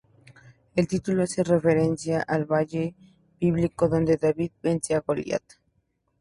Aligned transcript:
El 0.75 0.87
título 0.87 1.21
hace 1.21 1.43
referencia 1.43 2.23
al 2.27 2.45
valle 2.51 2.95
bíblico 3.39 3.87
donde 3.87 4.17
David 4.17 4.51
vence 4.63 4.95
a 4.95 5.01
Goliat. 5.01 5.43